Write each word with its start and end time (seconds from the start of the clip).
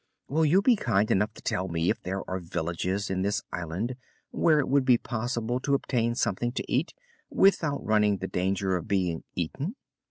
"Will 0.27 0.45
you 0.45 0.63
be 0.63 0.75
kind 0.75 1.11
enough 1.11 1.31
to 1.35 1.43
tell 1.43 1.67
me 1.67 1.91
if 1.91 2.01
there 2.01 2.27
are 2.27 2.39
villages 2.39 3.11
in 3.11 3.21
this 3.21 3.43
island 3.53 3.95
where 4.31 4.57
it 4.57 4.67
would 4.67 4.83
be 4.83 4.97
possible 4.97 5.59
to 5.59 5.75
obtain 5.75 6.15
something 6.15 6.51
to 6.53 6.63
eat, 6.67 6.95
without 7.29 7.85
running 7.85 8.17
the 8.17 8.27
danger 8.27 8.75
of 8.75 8.87
being 8.87 9.23
eaten?" 9.35 9.75